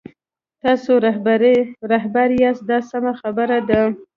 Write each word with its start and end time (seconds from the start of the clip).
تاسو 0.63 0.91
رهبر 1.95 2.29
یاست 2.43 2.63
دا 2.69 2.77
سمه 2.89 3.13
خبره 3.21 3.57
ده. 3.69 3.81